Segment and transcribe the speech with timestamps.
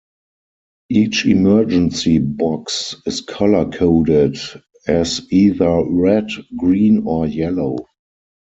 [0.89, 4.35] Each emergency box is color coded
[4.87, 6.27] as either red,
[6.57, 7.75] green, or yellow.